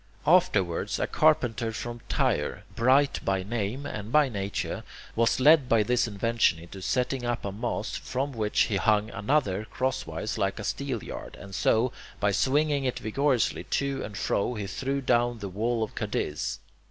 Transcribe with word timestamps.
Afterwards 0.25 0.97
a 0.97 1.05
carpenter 1.05 1.71
from 1.71 2.01
Tyre, 2.09 2.63
Bright 2.75 3.19
by 3.23 3.43
name 3.43 3.85
and 3.85 4.11
by 4.11 4.29
nature, 4.29 4.83
was 5.15 5.39
led 5.39 5.69
by 5.69 5.83
this 5.83 6.07
invention 6.07 6.57
into 6.57 6.81
setting 6.81 7.23
up 7.23 7.45
a 7.45 7.51
mast 7.51 7.99
from 7.99 8.31
which 8.31 8.61
he 8.61 8.77
hung 8.77 9.11
another 9.11 9.63
crosswise 9.65 10.39
like 10.39 10.57
a 10.57 10.63
steelyard, 10.63 11.35
and 11.35 11.53
so, 11.53 11.91
by 12.19 12.31
swinging 12.31 12.83
it 12.83 12.97
vigorously 12.97 13.63
to 13.65 14.01
and 14.01 14.17
fro, 14.17 14.55
he 14.55 14.65
threw 14.65 15.01
down 15.01 15.37
the 15.37 15.49
wall 15.49 15.83
of 15.83 15.93
Cadiz. 15.93 16.57